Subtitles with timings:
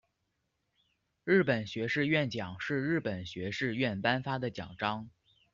[1.23, 5.11] 日本学士院奖是日本学士院颁发的奖章。